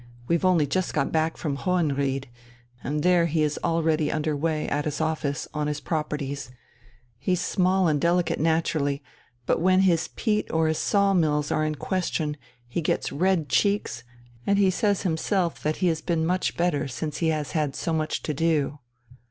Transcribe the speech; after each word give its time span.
We've 0.27 0.43
only 0.43 0.65
just 0.65 0.95
got 0.95 1.11
back 1.11 1.37
from 1.37 1.57
Hohenried, 1.57 2.27
and 2.83 3.03
there 3.03 3.27
he 3.27 3.43
is 3.43 3.59
already 3.63 4.11
under 4.11 4.35
way, 4.35 4.67
at 4.67 4.85
his 4.85 4.99
office, 4.99 5.47
on 5.53 5.67
his 5.67 5.79
properties 5.79 6.49
he's 7.19 7.39
small 7.39 7.87
and 7.87 8.01
delicate 8.01 8.39
naturally, 8.39 9.03
but 9.45 9.61
when 9.61 9.81
his 9.81 10.07
peat 10.15 10.49
or 10.51 10.67
his 10.67 10.79
saw 10.79 11.13
mills 11.13 11.51
are 11.51 11.63
in 11.63 11.75
question 11.75 12.35
he 12.67 12.81
gets 12.81 13.11
red 13.11 13.47
cheeks, 13.47 14.03
and 14.47 14.57
he 14.57 14.71
says 14.71 15.03
himself 15.03 15.61
that 15.61 15.75
he 15.85 15.87
has 15.89 16.01
been 16.01 16.25
much 16.25 16.57
better 16.57 16.87
since 16.87 17.17
he 17.17 17.27
has 17.27 17.51
had 17.51 17.75
so 17.75 17.93
much 17.93 18.23
to 18.23 18.33
do." 18.33 18.79